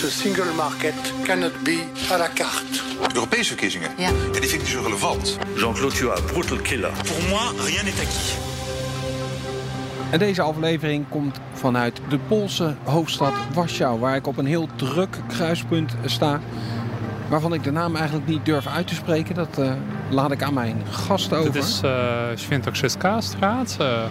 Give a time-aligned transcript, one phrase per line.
[0.00, 2.82] The single market cannot be à la carte.
[3.14, 3.90] Europese verkiezingen?
[3.96, 4.10] Ja.
[4.10, 5.38] die vind ik niet zo relevant.
[5.56, 6.90] Jean-Claude, tu as brutal killer.
[6.90, 8.36] Pour moi, rien n'est acquis.
[10.10, 15.16] En deze aflevering komt vanuit de Poolse hoofdstad Warschau, waar ik op een heel druk
[15.28, 16.40] kruispunt sta.
[17.28, 19.34] Waarvan ik de naam eigenlijk niet durf uit te spreken.
[19.34, 19.72] Dat eh,
[20.10, 21.52] laat ik aan mijn gast over.
[21.52, 21.90] Dit is uh,
[22.34, 23.76] Świętokrzyska-straat.
[23.80, 24.04] Uh,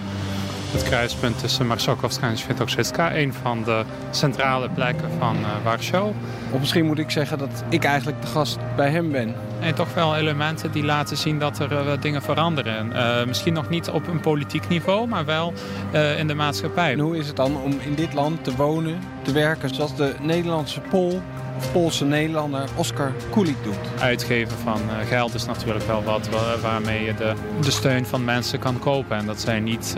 [0.71, 3.15] het kruispunt tussen Marszałkowska en Świętokrzyska.
[3.15, 6.13] Een van de centrale plekken van uh, Warschau.
[6.51, 9.35] Of misschien moet ik zeggen dat ik eigenlijk de gast bij hem ben.
[9.59, 12.91] En toch wel elementen die laten zien dat er uh, dingen veranderen.
[12.91, 15.53] Uh, misschien nog niet op een politiek niveau, maar wel
[15.93, 16.91] uh, in de maatschappij.
[16.91, 20.13] En hoe is het dan om in dit land te wonen, te werken zoals de
[20.21, 21.21] Nederlandse Pool
[21.71, 23.75] Poolse Nederlander Oscar Kulik doet?
[23.99, 26.29] Uitgeven van geld is natuurlijk wel wat
[26.61, 29.17] waarmee je de, de steun van mensen kan kopen.
[29.17, 29.93] En dat zijn niet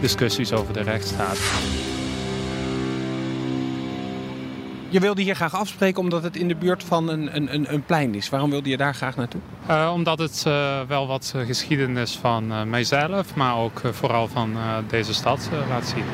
[0.00, 1.38] discussies over de rechtsstaat.
[4.88, 8.14] Je wilde hier graag afspreken omdat het in de buurt van een, een, een plein
[8.14, 8.28] is.
[8.28, 9.40] Waarom wilde je daar graag naartoe?
[9.70, 14.56] Uh, omdat het uh, wel wat geschiedenis van mijzelf, maar ook vooral van
[14.88, 16.04] deze stad laat zien.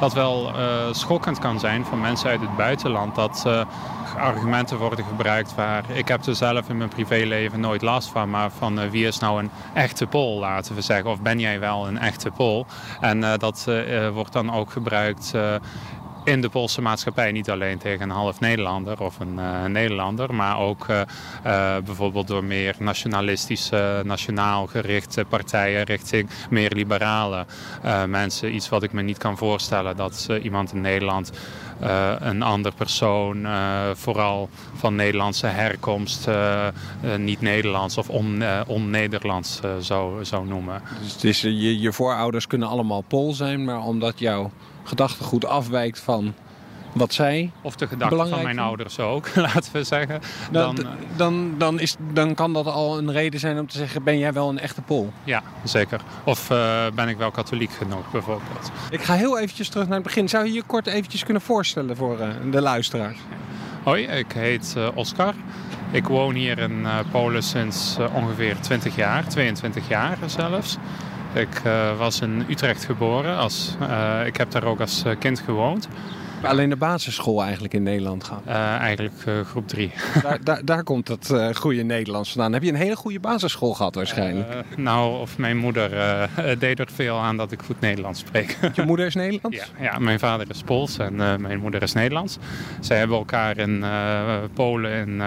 [0.00, 0.52] Wat wel
[0.90, 3.46] schokkend kan zijn voor mensen uit het buitenland, dat
[4.18, 8.50] argumenten worden gebruikt waar ik heb er zelf in mijn privéleven nooit last van, maar
[8.50, 11.88] van uh, wie is nou een echte Pool, laten we zeggen, of ben jij wel
[11.88, 12.66] een echte Pool?
[13.00, 13.68] En dat
[14.12, 15.34] wordt dan ook gebruikt
[16.30, 17.32] in de Poolse maatschappij.
[17.32, 21.00] Niet alleen tegen een half Nederlander of een uh, Nederlander, maar ook uh,
[21.46, 27.46] uh, bijvoorbeeld door meer nationalistische, nationaal gerichte partijen richting meer liberale
[28.06, 28.54] mensen.
[28.54, 31.32] Iets wat ik me niet kan voorstellen dat iemand in Nederland
[32.18, 33.46] een ander persoon,
[33.94, 36.28] vooral van Nederlandse herkomst,
[37.16, 40.82] niet Nederlands of on, on-Nederlands zou, zou noemen.
[41.20, 44.50] Dus je, je voorouders kunnen allemaal Pool zijn, maar omdat jouw
[44.84, 46.34] gedachtegoed afwijkt van
[46.92, 50.20] wat zij Of de gedachten van mijn ouders ook, laten we zeggen.
[50.50, 54.02] Dan, dan, dan, dan, is, dan kan dat al een reden zijn om te zeggen,
[54.02, 55.12] ben jij wel een echte Pool?
[55.24, 56.00] Ja, zeker.
[56.24, 58.70] Of uh, ben ik wel katholiek genoeg, bijvoorbeeld.
[58.90, 60.28] Ik ga heel eventjes terug naar het begin.
[60.28, 63.18] Zou je je kort eventjes kunnen voorstellen voor uh, de luisteraars?
[63.82, 65.34] Hoi, ik heet uh, Oscar.
[65.90, 70.76] Ik woon hier in Polen sinds ongeveer 20 jaar, 22 jaar zelfs.
[71.32, 73.36] Ik uh, was in Utrecht geboren.
[73.36, 75.88] Als, uh, ik heb daar ook als kind gewoond.
[76.42, 78.30] Alleen de basisschool eigenlijk in Nederland?
[78.48, 79.14] Uh, eigenlijk
[79.44, 79.92] groep 3.
[80.22, 82.52] Daar, daar, daar, komt het goede Nederlands vandaan.
[82.52, 84.64] Heb je een hele goede basisschool gehad waarschijnlijk?
[84.76, 85.90] nou, of mijn moeder
[86.58, 88.56] deed er veel aan dat ik goed Nederlands spreek.
[88.74, 89.56] Je moeder is Nederlands?
[89.56, 92.38] Ja, ja mijn vader is Pools en mijn moeder is Nederlands.
[92.80, 93.84] Zij hebben elkaar in
[94.54, 95.22] Polen in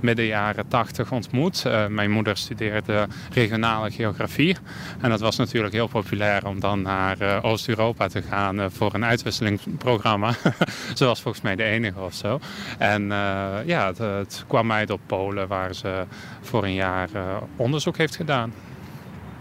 [0.00, 1.64] midden jaren 80 ontmoet.
[1.66, 4.56] Uh, mijn moeder studeerde regionale geografie.
[5.00, 8.94] En dat was natuurlijk heel populair om dan naar uh, Oost-Europa te gaan uh, voor
[8.94, 10.32] een uitwisselingsprogramma.
[10.94, 12.40] ze was volgens mij de enige of zo.
[12.78, 13.06] En
[13.66, 16.04] ja, het, het, kwam uit op Polen waar ze
[16.40, 17.08] voor een jaar
[17.56, 18.52] onderzoek heeft gedaan.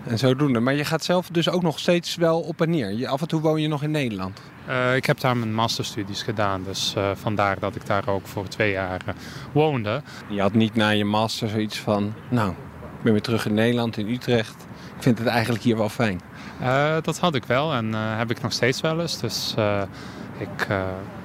[0.08, 0.60] En zodoende.
[0.60, 2.92] Maar je gaat zelf dus ook nog steeds wel op en neer.
[2.92, 4.42] Je, af en toe woon je nog in Nederland.
[4.70, 6.64] Uh, ik heb daar mijn masterstudies gedaan.
[6.64, 9.14] Dus uh, vandaar dat ik daar ook voor twee jaar uh,
[9.52, 10.02] woonde.
[10.30, 12.14] Je had niet na je master zoiets van...
[12.30, 14.66] Nou, ik ben weer terug in Nederland, in Utrecht.
[14.96, 16.22] Ik vind het eigenlijk hier wel fijn.
[17.02, 19.20] dat had ik wel en heb ik nog steeds wel eens.
[19.20, 19.56] Dus
[20.38, 21.25] ik ik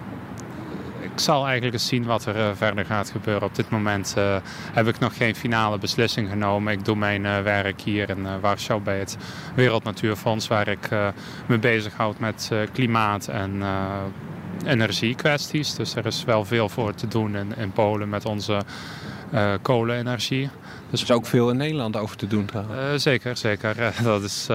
[1.20, 3.48] zal eigenlijk eens zien wat er uh, verder gaat gebeuren.
[3.48, 4.36] Op dit moment uh,
[4.72, 6.72] heb ik nog geen finale beslissing genomen.
[6.72, 9.16] Ik doe mijn uh, werk hier in Warschau bij het
[9.54, 10.48] Wereld Natuurfonds...
[10.48, 10.88] waar ik
[11.46, 13.62] me bezighoud met klimaat en
[14.66, 15.74] energiekwesties.
[15.74, 18.62] Dus er is wel veel voor te doen in, in Polen met onze
[19.62, 20.48] kolenenergie.
[20.90, 23.02] Dus er is ook veel in Nederland over te doen trouwens.
[23.02, 23.92] zeker, zeker.
[24.02, 24.48] dat is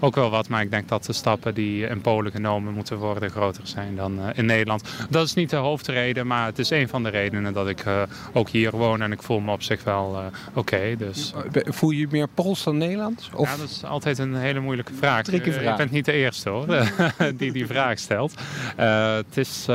[0.00, 0.48] ook wel wat.
[0.48, 4.18] Maar ik denk dat de stappen die in Polen genomen moeten worden groter zijn dan
[4.18, 4.82] uh, in Nederland.
[5.10, 8.02] Dat is niet de hoofdreden, maar het is een van de redenen dat ik uh,
[8.32, 9.02] ook hier woon.
[9.02, 10.58] En ik voel me op zich wel uh, oké.
[10.58, 11.32] Okay, dus.
[11.52, 13.30] Voel je je meer Pools dan Nederlands?
[13.34, 13.50] Of?
[13.50, 15.22] Ja, dat is altijd een hele moeilijke vraag.
[15.22, 15.70] Tricky vraag.
[15.70, 16.66] Je bent niet de eerste hoor,
[17.38, 18.34] die die vraag stelt.
[18.76, 19.68] het is...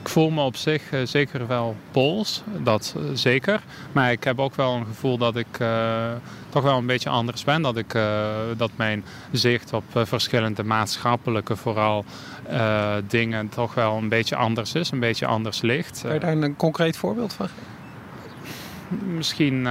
[0.00, 3.60] Ik voel me op zich uh, zeker wel Pools, dat uh, zeker.
[3.92, 6.10] Maar ik heb ook wel een gevoel dat ik uh,
[6.48, 7.62] toch wel een beetje anders ben.
[7.62, 7.98] Dat, ik,
[8.56, 12.04] dat mijn zicht op verschillende maatschappelijke vooral
[13.08, 14.90] dingen toch wel een beetje anders is.
[14.90, 16.00] Een beetje anders ligt.
[16.02, 17.48] Kan je daar een concreet voorbeeld van
[18.88, 19.68] Misschien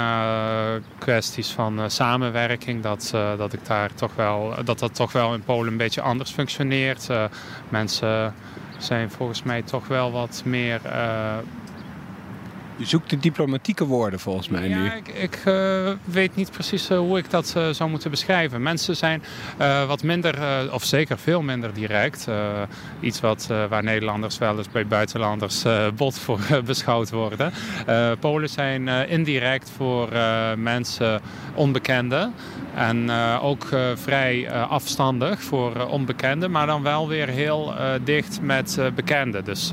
[0.98, 2.84] kwesties van samenwerking.
[2.84, 6.32] Dat, dat, ik daar toch wel, dat dat toch wel in Polen een beetje anders
[6.32, 7.08] functioneert.
[7.70, 8.34] mensen
[8.78, 11.38] zijn volgens mij toch wel wat meer uh,
[12.78, 14.84] Je zoekt de diplomatieke woorden volgens mij nu.
[14.84, 18.62] Ja, ik, ik uh, weet niet precies uh, hoe ik dat uh, zou moeten beschrijven.
[18.62, 19.24] Mensen zijn
[19.88, 20.36] wat minder,
[20.74, 22.28] of zeker veel minder direct.
[23.00, 25.64] iets wat, waar Nederlanders wel eens bij buitenlanders
[25.96, 27.54] bot voor beschouwd worden.
[28.20, 30.10] Polen zijn indirect voor
[30.58, 31.22] mensen
[31.54, 32.34] onbekenden.
[32.76, 37.74] En ook vrij afstandig voor onbekenden, maar dan wel weer heel
[38.04, 39.44] dicht met bekenden.
[39.44, 39.72] Dus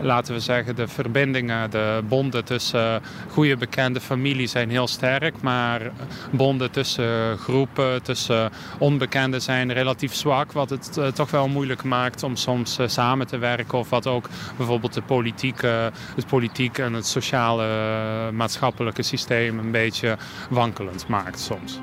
[0.00, 5.92] laten we zeggen, de verbindingen, de bonden tussen goede bekende familie zijn heel sterk, maar
[6.30, 12.22] bonden tussen groepen, tussen onbekenden zijn relatief zwak, wat het uh, toch wel moeilijk maakt
[12.22, 16.92] om soms uh, samen te werken of wat ook bijvoorbeeld de politieke, het politiek en
[16.92, 20.16] het sociale maatschappelijke systeem een beetje
[20.50, 21.80] wankelend maakt soms.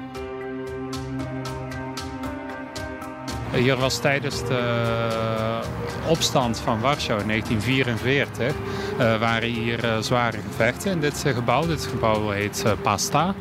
[3.53, 4.59] Hier was tijdens de
[6.07, 8.55] opstand van Warschau in 1944
[8.99, 11.65] uh, waren hier uh, zware gevechten in dit uh, gebouw.
[11.65, 13.33] Dit gebouw heet Pasta.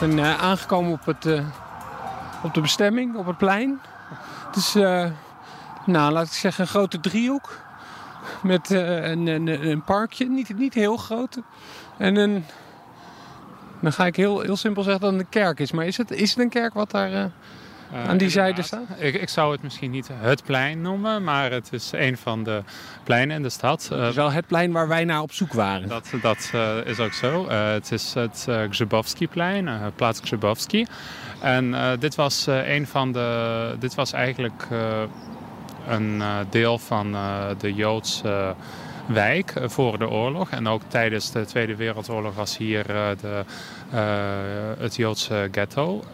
[0.00, 1.42] Ik ben aangekomen op, het,
[2.42, 3.80] op de bestemming, op het plein.
[4.46, 4.72] Het is,
[5.86, 7.60] nou, laat ik zeggen, een grote driehoek.
[8.42, 11.38] Met een, een, een, parkje, niet, niet heel groot.
[11.98, 12.44] En een,
[13.82, 15.72] dan ga ik heel, heel simpel zeggen dat het een kerk is.
[15.72, 17.24] Maar is het, is het een kerk wat daar uh,
[17.92, 18.86] uh, aan die zijde staat?
[18.98, 22.62] Ik, ik, zou het misschien niet het plein noemen, maar het is een van de
[23.04, 23.88] pleinen in de stad.
[23.88, 25.88] Het is wel het plein waar wij naar op zoek waren.
[25.88, 27.48] Dat, dat uh, is ook zo.
[27.48, 30.86] het is het uh, Grzybowski-plein, plaats Grzybowski.
[31.40, 33.76] En dit was een van de.
[33.78, 34.66] Dit was eigenlijk
[35.88, 37.12] een deel van
[37.58, 38.54] de Joodse
[39.06, 40.50] wijk eh, voor de oorlog.
[40.50, 43.44] En ook tijdens de Tweede Wereldoorlog was hier uh, de,
[43.94, 44.00] uh,
[44.78, 46.04] het Joodse ghetto.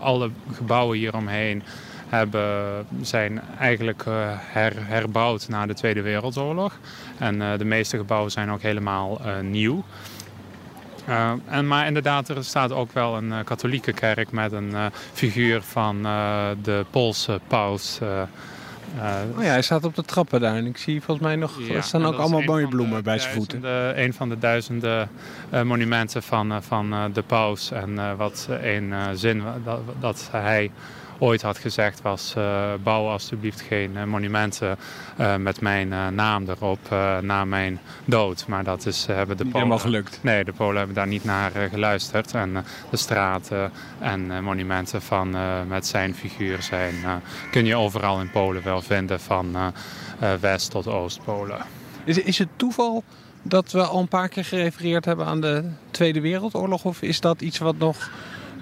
[0.00, 1.62] alle gebouwen hieromheen
[2.08, 4.04] hebben, zijn eigenlijk
[4.38, 6.78] her, herbouwd na de Tweede Wereldoorlog.
[7.18, 9.84] En de meeste gebouwen zijn ook helemaal nieuw.
[11.48, 14.74] En, maar inderdaad, er staat ook wel een katholieke kerk met een
[15.12, 16.02] figuur van
[16.62, 17.98] de Poolse paus
[19.36, 20.56] oh ja, hij staat op de trappen daar.
[20.56, 23.34] En ik zie volgens mij nog, ja, er staan ook allemaal mooie bloemen bij zijn
[23.34, 23.64] voeten.
[24.02, 25.10] Een van de duizenden
[25.54, 27.70] uh, monumenten van, uh, van de paus.
[27.70, 30.70] En wat een zin dat, dat hij
[31.18, 32.34] ooit had gezegd was...
[32.38, 34.76] Uh, bouw alstublieft geen uh, monumenten
[35.20, 36.78] uh, met mijn naam erop
[37.20, 38.46] na mijn dood.
[38.46, 39.56] Maar dat is, hebben de Polen...
[39.56, 40.18] helemaal gelukt.
[40.22, 42.34] Nee, de Polen hebben daar niet naar geluisterd.
[42.34, 45.36] En de straten en monumenten van,
[45.68, 46.94] met zijn figuur zijn...
[47.50, 49.56] kun je overal in Polen wel vinden, van
[50.40, 51.58] West tot Oost-Polen.
[52.04, 53.04] Is, is het toeval
[53.42, 56.84] dat we al een paar keer gerefereerd hebben aan de Tweede Wereldoorlog?
[56.84, 58.10] Of is dat iets wat nog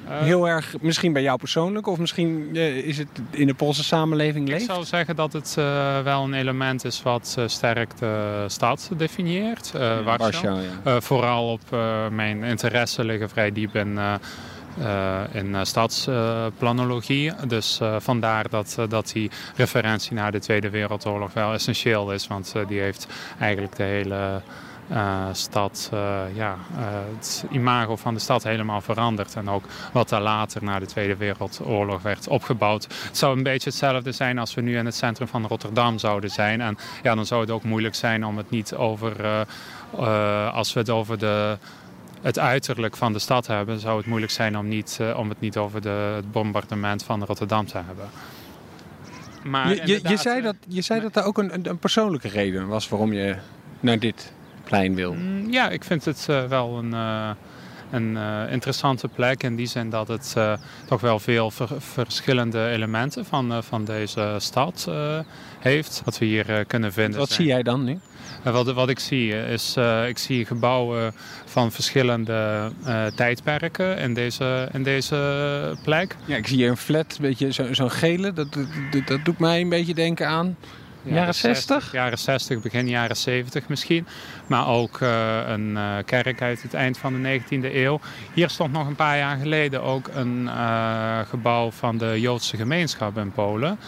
[0.08, 4.49] heel erg, misschien bij jou persoonlijk of misschien uh, is het in de Poolse samenleving
[4.49, 4.61] leeft?
[4.61, 9.73] Ik zou zeggen dat het uh, wel een element is wat sterk de stad definieert.
[9.73, 10.17] Warschau.
[10.19, 11.00] Warschau ja.
[11.00, 11.76] vooral op
[12.11, 13.99] mijn interesse liggen vrij diep in...
[14.79, 17.26] Uh, in uh, stadsplanologie.
[17.26, 22.26] Uh, dus vandaar dat, dat die referentie naar de Tweede Wereldoorlog wel essentieel is.
[22.26, 23.06] Want die heeft
[23.41, 24.43] eigenlijk de hele
[24.91, 26.79] uh, stad, uh, ja, uh,
[27.15, 29.35] het imago van de stad helemaal veranderd.
[29.35, 32.83] En ook wat daar later na de Tweede Wereldoorlog werd opgebouwd.
[32.83, 36.31] Het zou een beetje hetzelfde zijn als we nu in het centrum van Rotterdam zouden
[36.31, 36.61] zijn.
[36.61, 39.47] En ja, dan zou het ook moeilijk zijn om het niet over,
[40.53, 41.59] als we het over de
[42.23, 45.56] het uiterlijk van de stad hebben, zou het moeilijk zijn om, niet, om het niet
[45.56, 48.08] over de, het bombardement van Rotterdam te hebben.
[49.43, 52.67] Maar je, je, je, zei dat, je zei dat er ook een, een persoonlijke reden
[52.67, 53.37] was waarom je
[53.81, 54.32] naar dit
[54.69, 55.13] plein wil?
[55.15, 57.31] Mm, ja, ik vind het uh, wel een, uh,
[57.91, 59.43] een uh, interessante plek.
[59.43, 60.37] In die zin dat het
[60.87, 64.91] toch wel veel ver verschillende elementen van, van deze stad
[65.58, 66.03] heeft.
[66.05, 67.19] Wat we hier kunnen vinden.
[67.19, 67.99] Wat zie jij dan nu?
[68.43, 69.77] Wat, wat, ik zie is,
[70.08, 71.13] ik zie gebouwen
[71.44, 72.70] van verschillende
[73.15, 76.17] tijdperken in deze, in deze plek.
[76.25, 77.19] Ja, ik zie hier een flat,
[77.49, 78.32] zo'n zo gele.
[78.32, 80.56] Dat, dat, dat, doet mij een beetje denken aan
[81.15, 81.93] Jaren 60?
[81.93, 84.06] Jaren 60, begin jaren 70 misschien.
[84.46, 88.01] Maar ook uh, een uh, kerk uit het eind van de 19e eeuw.
[88.34, 93.19] Hier stond nog een paar jaar geleden ook een uh, gebouw van de Joodse gemeenschap
[93.19, 93.79] in Polen.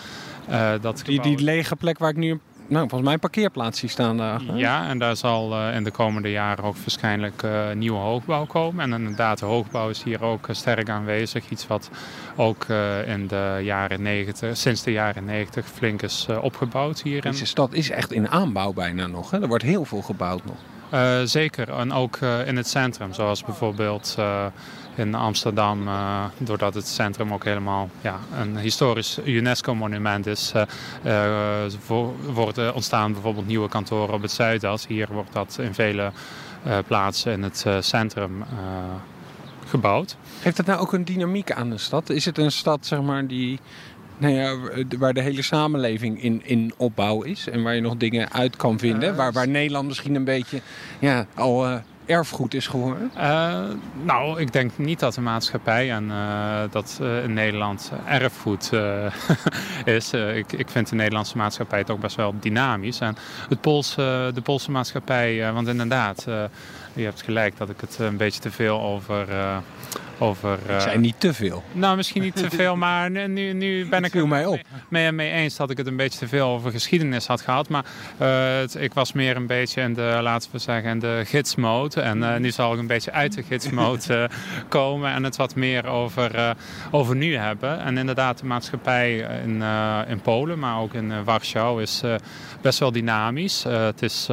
[0.80, 4.16] dat die, die lege plek waar ik nu nou, volgens mij een parkeerplaats hier staan
[4.16, 4.42] daar.
[4.54, 8.84] Ja, en daar zal uh, in de komende jaren ook waarschijnlijk uh, nieuwe hoogbouw komen.
[8.84, 11.50] En inderdaad, de hoogbouw is hier ook uh, sterk aanwezig.
[11.50, 11.90] Iets wat
[12.36, 12.66] ook
[13.06, 17.20] in de jaren 90, sinds de jaren 90 flink is opgebouwd hier.
[17.20, 19.30] Deze stad is echt in aanbouw bijna nog.
[19.30, 19.40] Hè?
[19.40, 20.56] Er wordt heel veel gebouwd nog.
[20.94, 24.16] Uh, zeker, en ook in het centrum, zoals bijvoorbeeld
[24.98, 25.88] in Amsterdam,
[26.38, 30.52] doordat het centrum ook helemaal ja, een historisch UNESCO-monument is,
[32.32, 34.86] worden ontstaan bijvoorbeeld nieuwe kantoren op het Zuidas.
[34.86, 36.12] Hier wordt dat in vele
[36.86, 38.44] plaatsen in het centrum
[39.68, 40.16] gebouwd.
[40.40, 42.10] Heeft dat nou ook een dynamiek aan de stad?
[42.10, 43.58] Is het een stad zeg maar, die,
[44.18, 44.56] nou ja,
[44.98, 48.78] waar de hele samenleving in, in opbouw is en waar je nog dingen uit kan
[48.78, 49.16] vinden?
[49.16, 50.60] waar, waar Nederland misschien een beetje
[50.98, 51.76] ja, al uh,
[52.08, 53.10] erfgoed is geworden?
[53.16, 53.58] Uh,
[54.02, 58.70] nou, ik denk niet dat de maatschappij en uh, dat in Nederland erfgoed
[59.84, 60.12] is.
[60.12, 63.00] ik, ik vind de Nederlandse maatschappij toch best wel dynamisch.
[63.00, 63.16] En
[63.48, 66.26] het Poolse, de Poolse maatschappij, want inderdaad
[66.98, 69.28] je hebt gelijk dat ik het een beetje te veel over...
[69.28, 69.56] Uh,
[70.20, 71.62] over uh, zei niet te veel.
[71.72, 74.60] Nou, misschien niet te veel, maar nu, nu ben ik er mij op.
[74.88, 77.68] Mee, mee eens dat ik het een beetje te veel over geschiedenis had gehad.
[77.68, 77.84] Maar
[78.20, 82.00] uh, het, ik was meer een beetje in de, laten we zeggen, in de gidsmode.
[82.00, 84.30] En uh, nu zal ik een beetje uit de gidsmode
[84.68, 86.56] komen en het wat meer over,
[86.90, 87.80] over nu hebben.
[87.80, 89.62] En inderdaad, de maatschappij in,
[90.08, 92.02] in Polen, maar ook in Warschau is
[92.60, 93.62] best wel dynamisch.
[93.64, 94.28] het is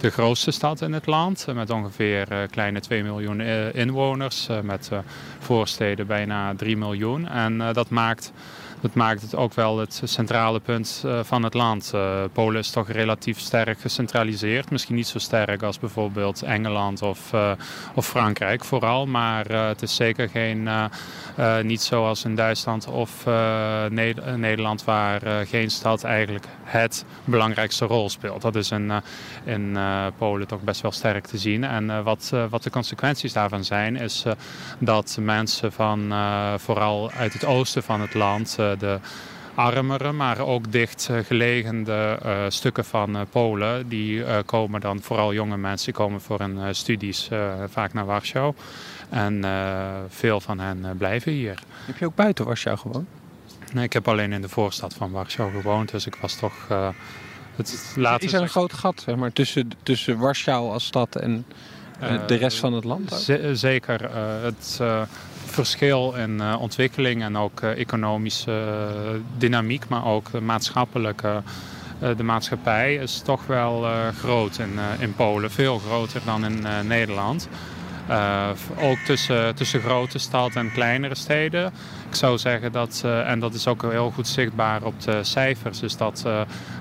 [0.00, 1.44] de grootste stad in het land.
[1.48, 4.48] Eh, met ongeveer uh, kleine 2 miljoen eh, inwoners.
[4.62, 4.90] met
[5.38, 7.28] voorsteden bijna 3 miljoen.
[7.28, 8.32] En dat maakt
[8.80, 11.92] dat maakt het ook wel het centrale punt uh, van het land.
[11.94, 14.70] Uh, Polen is toch relatief sterk gecentraliseerd.
[14.70, 17.50] Misschien niet zo sterk als bijvoorbeeld Engeland of, uh,
[17.94, 19.06] of Frankrijk vooral.
[19.06, 20.68] Maar het is zeker geen,
[21.62, 23.24] niet zoals in Duitsland of
[24.36, 28.42] Nederland waar geen stad eigenlijk het belangrijkste rol speelt.
[28.42, 28.92] Dat is in,
[29.44, 29.78] in
[30.18, 31.64] Polen toch best wel sterk te zien.
[31.64, 34.24] En wat, wat de consequenties daarvan zijn is
[34.78, 36.12] dat mensen van
[36.56, 38.98] vooral uit het oosten van het land de
[39.54, 43.88] armere, maar ook dicht eh, gelegen uh, stukken van uh, Polen.
[43.88, 47.28] Die komen dan, vooral jonge mensen, die komen voor hun studies
[47.68, 48.54] vaak naar Warschau.
[49.08, 49.44] En
[50.08, 51.62] veel van hen blijven hier.
[51.84, 53.08] Heb je ook buiten Warschau gewoond?
[53.72, 55.90] Nee, ik heb alleen in de voorstad van Warschau gewoond.
[55.90, 56.68] Dus ik was toch...
[57.56, 61.46] het, later Is er een groot gat zeg maar, tussen, tussen Warschau als stad en
[62.26, 63.30] de rest van het land?
[63.52, 64.10] zeker.
[64.42, 64.80] het
[65.50, 71.42] verschil in uh, ontwikkeling en ook uh, economische uh, dynamiek, maar ook maatschappelijke.
[72.16, 73.86] de maatschappij is toch wel
[74.18, 77.48] groot in, in Polen, veel groter dan in Nederland.
[78.76, 81.72] Ook tussen, tussen grote stad en kleinere steden.
[82.08, 85.96] Ik zou zeggen dat, en dat is ook heel goed zichtbaar op de cijfers, dus
[85.96, 86.26] dat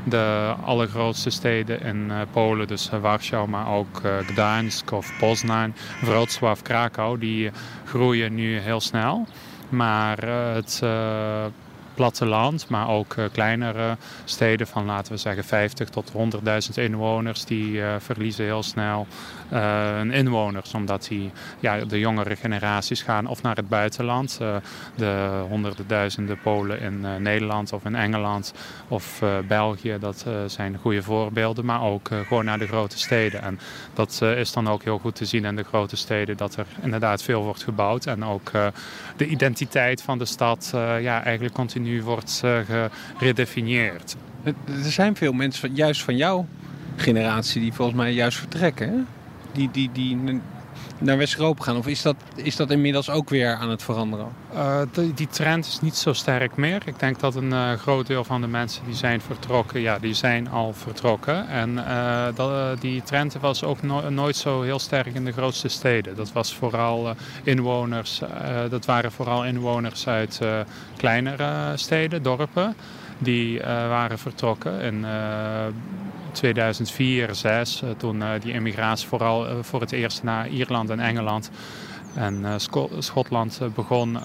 [0.04, 7.52] de allergrootste steden in Polen, dus Warschau, maar ook Gdańsk of Poznań, Wrocław, Krakau, die
[7.86, 9.28] groeien nu heel snel.
[9.70, 11.46] Maar eh, het eh,
[12.00, 17.82] platteland, maar ook eh, kleinere steden van laten we zeggen 50 tot 100.000 inwoners, die
[18.00, 19.08] verliezen heel snel
[19.54, 20.74] uh, inwoners.
[20.74, 24.40] Omdat die, ja, de jongere generaties gaan of naar het buitenland.
[24.96, 28.54] De honderden duizenden Polen in Nederland of in Engeland
[28.88, 29.98] of België.
[30.00, 31.66] Dat zijn goede voorbeelden.
[31.66, 33.42] Maar ook gewoon naar de grote steden.
[33.42, 33.60] En
[33.94, 36.38] dat is dan ook heel goed te zien in de grote steden.
[36.38, 38.06] Dat er inderdaad veel wordt gebouwd.
[38.06, 38.52] En ook
[39.18, 40.70] de identiteit van de stad
[41.02, 42.44] ja, eigenlijk continu wordt
[43.18, 44.16] geredefinieerd.
[44.44, 46.46] Er zijn veel mensen, juist van jouw
[46.96, 49.08] generatie, die volgens mij juist vertrekken
[49.52, 50.42] die, die, die
[50.98, 51.78] naar West-Europa gaan?
[51.78, 54.28] Of is dat, is dat inmiddels ook weer aan het veranderen?
[54.54, 54.82] Uh,
[55.16, 56.82] die, trend is niet zo sterk meer.
[56.86, 60.14] Ik denk dat een uh, groot deel van de mensen die zijn vertrokken, ja, die
[60.14, 61.48] zijn al vertrokken.
[61.48, 66.16] En uh, dat, die trend was ook nooit zo heel sterk in de grootste steden.
[66.16, 68.22] Dat was vooral inwoners,
[68.70, 70.40] dat waren vooral inwoners uit
[70.98, 72.76] kleinere steden, dorpen.
[73.18, 74.82] Die waren vertrokken.
[74.82, 75.06] En
[76.32, 81.00] 2004, 2006, eh, toen eh, die immigratie vooral eh, voor het eerst naar Ierland en
[81.00, 81.50] Engeland
[82.16, 82.46] en
[83.00, 84.18] Schotland begon,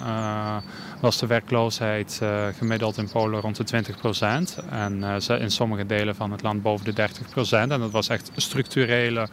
[1.00, 2.20] was de werkloosheid
[2.58, 4.58] gemiddeld in Polen rond de 20 procent.
[4.70, 5.04] En
[5.40, 7.72] in sommige delen van het land boven de 30 procent.
[7.72, 9.28] En dat was echt structurele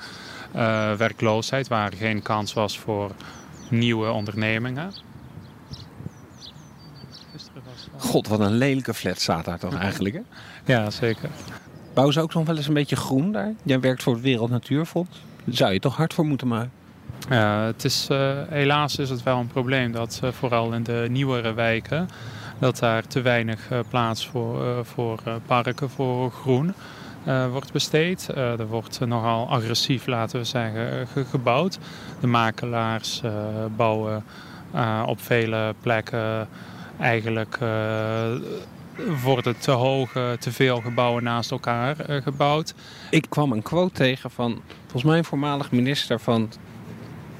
[0.98, 3.12] werkloosheid, waar geen kans was voor
[3.70, 4.94] nieuwe ondernemingen.
[7.98, 10.22] God, wat een lelijke flat staat daar toch eigenlijk, hè?
[10.74, 11.30] Ja, zeker.
[11.94, 13.54] Bouwen ze ook nog wel eens een beetje groen daar?
[13.64, 15.22] Jij werkt voor het Wereld Natuurfonds.
[15.50, 16.72] Zou je toch hard voor moeten maken?
[17.30, 21.08] Ja, het is, uh, helaas is het wel een probleem dat uh, vooral in de
[21.10, 22.10] nieuwere wijken...
[22.60, 26.74] dat daar te weinig uh, plaats voor, voor parken, voor groen...
[27.52, 28.28] wordt besteed.
[28.36, 31.80] er wordt nogal agressief, laten we zeggen, gebouwd.
[32.20, 33.22] De makelaars
[33.76, 34.24] bouwen
[35.06, 36.48] op vele plekken
[37.00, 37.58] eigenlijk
[39.24, 42.74] worden te hoge, te veel gebouwen naast elkaar gebouwd.
[43.10, 46.50] Ik kwam een quote tegen van volgens mij een voormalig minister van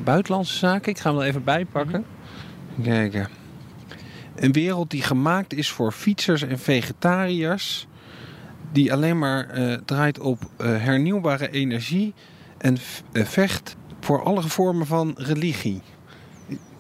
[0.04, 0.92] Buitenlandse Zaken.
[0.92, 2.06] Ik ga hem er even bijpakken.
[2.84, 3.30] Kijken.
[4.36, 7.88] Een wereld die gemaakt is voor fietsers en vegetariërs.
[8.72, 12.14] Die alleen maar uh, draait op uh, hernieuwbare energie.
[12.58, 12.78] En
[13.14, 15.82] vecht voor alle vormen van religie.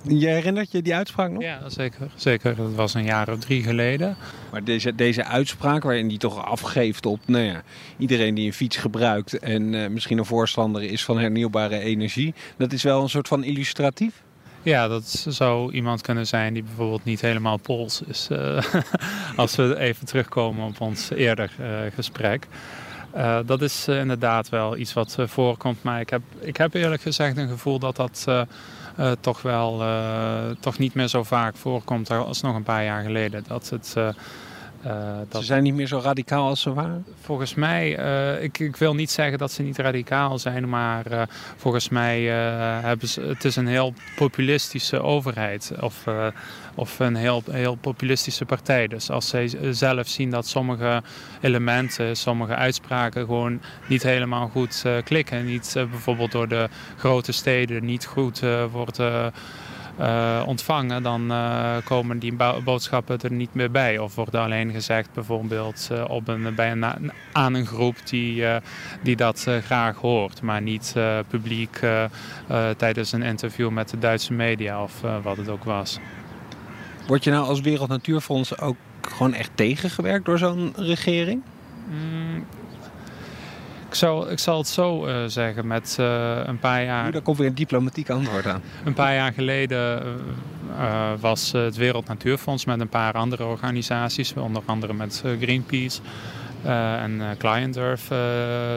[0.07, 1.41] Je herinnert je die uitspraak nog?
[1.41, 2.07] Ja, zeker.
[2.15, 2.55] zeker.
[2.55, 4.15] Dat was een jaar of drie geleden.
[4.51, 7.63] Maar deze, deze uitspraak waarin die toch afgeeft op nou ja,
[7.97, 12.73] iedereen die een fiets gebruikt en uh, misschien een voorstander is van hernieuwbare energie, dat
[12.73, 14.23] is wel een soort van illustratief?
[14.63, 18.27] Ja, dat zou iemand kunnen zijn die bijvoorbeeld niet helemaal Pools is.
[18.31, 18.63] Uh,
[19.35, 22.47] als we even terugkomen op ons eerder uh, gesprek.
[23.15, 25.83] Uh, dat is inderdaad wel iets wat voorkomt.
[25.83, 28.27] Maar ik heb, ik heb eerlijk gezegd een gevoel dat dat
[29.19, 29.83] toch wel
[30.59, 33.43] toch niet meer zo vaak voorkomt als nog een paar jaar geleden.
[33.47, 33.95] Dat het,
[34.85, 35.41] uh, dat...
[35.41, 37.05] Ze zijn niet meer zo radicaal als ze waren?
[37.21, 37.89] Volgens mij,
[38.41, 42.21] ik, ik, wil niet zeggen dat ze niet radicaal zijn, maar volgens mij
[42.81, 45.71] hebben ze, het is een heel populistische overheid.
[45.79, 46.05] Of
[46.75, 48.87] of een heel, heel populistische partij.
[48.87, 51.03] Dus als zij zelf zien dat sommige
[51.41, 55.45] elementen, sommige uitspraken gewoon niet helemaal goed klikken.
[55.45, 58.41] Niet bijvoorbeeld door de grote steden niet goed
[60.01, 61.33] uh, ontvangen, dan
[61.83, 63.97] komen die boodschappen er niet meer bij.
[63.97, 68.43] Of worden alleen gezegd bijvoorbeeld op een, bij een, aan een groep die,
[69.01, 70.41] die dat graag hoort.
[70.41, 70.95] Maar niet
[71.27, 71.79] publiek
[72.77, 75.99] tijdens een interview met de Duitse media of wat het ook was.
[77.07, 81.41] Word je nou als Wereld Natuurfonds ook gewoon echt tegengewerkt door zo'n regering?
[81.89, 82.45] Mm,
[83.91, 87.03] ik, zou, ik zal het zo uh, zeggen, met uh, een paar jaar...
[87.03, 88.61] Oeh, daar komt weer een diplomatiek antwoord aan.
[88.85, 90.03] Een paar jaar geleden
[90.77, 95.99] uh, was het Wereld Natuurfonds met een paar andere organisaties, onder andere met Greenpeace
[96.65, 98.17] en uh, Cliendurf uh,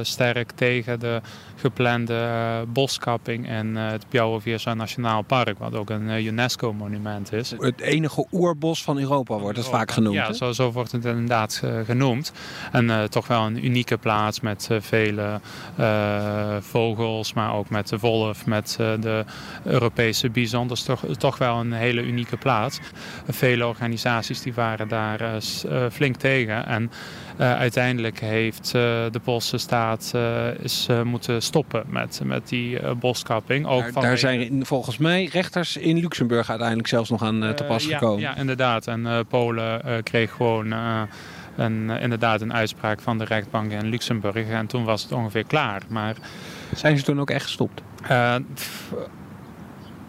[0.03, 1.21] sterk tegen de
[1.57, 2.29] geplande
[2.69, 7.55] boskapping in het Piauweviersa Nationaal Park, wat ook een UNESCO-monument is.
[7.59, 10.15] Het enige oerbos van Europa wordt het vaak genoemd.
[10.15, 12.33] Ja, zo, zo, wordt het inderdaad genoemd.
[12.73, 15.41] En toch wel een unieke plaats met vele
[16.61, 19.25] vogels, maar ook met de wolf, met de
[19.65, 20.69] Europese bison.
[20.69, 22.81] Dus toch, toch wel een hele unieke plaats.
[23.29, 25.41] Vele organisaties die waren daar
[25.91, 26.67] flink tegen.
[26.67, 26.91] En
[27.41, 28.73] uh, uiteindelijk heeft uh,
[29.11, 33.67] de Poolse staat uh, is, moeten stoppen met, met die boskapping.
[33.67, 37.85] Ook daar, daar zijn volgens mij rechters in Luxemburg uiteindelijk zelfs nog aan te pas
[37.85, 38.21] ja, gekomen.
[38.21, 38.87] Ja, inderdaad.
[38.87, 40.71] En Polen kreeg gewoon
[41.57, 44.49] een, inderdaad een uitspraak van de rechtbank in Luxemburg.
[44.49, 45.83] En toen was het ongeveer klaar.
[45.89, 46.15] Maar,
[46.75, 47.83] zijn ze toen ook echt gestopt?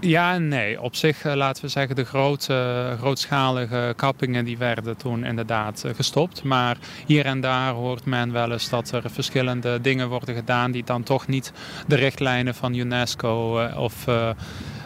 [0.08, 0.82] Ja en nee.
[0.82, 5.94] Op zich, uh, laten we zeggen, de grote, grootschalige kappingen die werden toen inderdaad uh,
[5.94, 6.44] gestopt.
[6.44, 10.84] Maar hier en daar hoort men wel eens dat er verschillende dingen worden gedaan die
[10.84, 11.52] dan toch niet
[11.88, 14.08] de richtlijnen van UNESCO uh, of,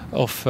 [0.10, 0.42] of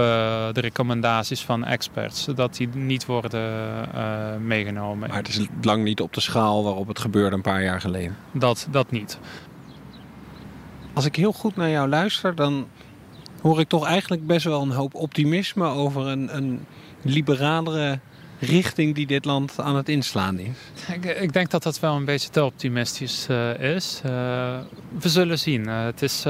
[0.53, 5.09] de recommendaties van experts, dat die niet worden meegenomen.
[5.09, 8.17] Maar het is lang niet op de schaal waarop het gebeurde een paar jaar geleden?
[8.31, 9.19] Dat, dat niet.
[10.93, 12.67] Als ik heel goed naar jou luister, dan
[13.41, 16.65] hoor ik toch eigenlijk best wel een hoop optimisme over een, een
[17.01, 17.99] liberalere
[18.39, 20.57] richting die dit land aan het inslaan is?
[20.93, 24.01] Ik, ik denk dat dat wel een beetje te optimistisch uh, is.
[24.05, 24.11] Uh,
[24.99, 25.67] we zullen zien.
[25.67, 26.25] Uh, het is,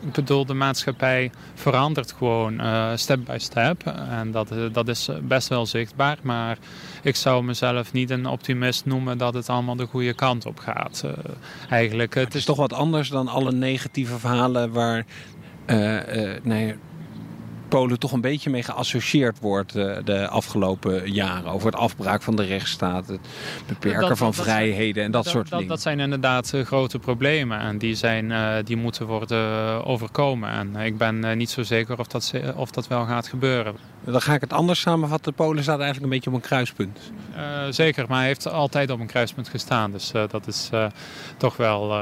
[0.00, 2.60] ik bedoel, de maatschappij verandert gewoon
[2.98, 3.86] step by step.
[4.10, 6.18] En dat, dat is best wel zichtbaar.
[6.22, 6.58] Maar
[7.02, 11.04] ik zou mezelf niet een optimist noemen dat het allemaal de goede kant op gaat.
[11.68, 15.04] eigenlijk, het, het is toch wat anders dan alle negatieve verhalen waar
[16.42, 16.74] nee,
[17.68, 21.50] Polen toch een beetje mee geassocieerd wordt uh, de afgelopen jaren.
[21.50, 23.20] Over het afbraak van de rechtsstaat, het
[23.66, 25.66] beperken van vrijheden en dat, soort dingen.
[25.66, 28.32] Dat zijn inderdaad grote problemen en die, zijn,
[28.64, 30.50] die moeten worden overkomen.
[30.50, 33.74] En ik ben niet zo zeker of dat, of dat wel gaat gebeuren.
[34.04, 35.34] Dan ga ik het anders samenvatten.
[35.34, 36.98] Polen staat eigenlijk een beetje op een kruispunt.
[37.70, 39.92] zeker, maar hij heeft altijd op een kruispunt gestaan.
[39.92, 40.70] Dus dat is
[41.36, 41.92] toch wel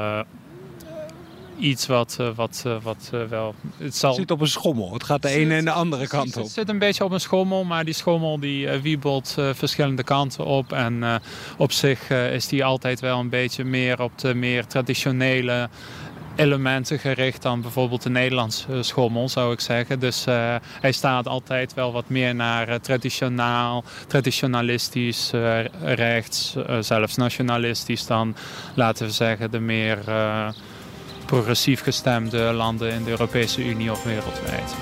[1.59, 3.55] iets wat, uh, wat, uh, wat uh, wel...
[3.77, 4.13] Het zal...
[4.13, 4.93] zit op een schommel.
[4.93, 6.43] Het gaat de ene en de andere kant op.
[6.43, 10.71] Het zit een beetje op een schommel, maar die schommel die wiebelt verschillende kanten op.
[10.71, 11.21] En
[11.57, 15.69] op zich is die altijd wel een beetje meer op de meer traditionele
[16.37, 19.99] elementen gericht dan bijvoorbeeld de Nederlandse schommel, zou ik zeggen.
[19.99, 27.15] Dus uh, hij staat altijd wel wat meer naar uh, traditionaal, traditionalistisch, uh, rechts, zelfs
[27.15, 28.35] nationalistisch dan,
[28.73, 29.97] laten we zeggen, de meer
[31.27, 34.75] progressief gestemde landen in de Europese Unie of wereldwijd.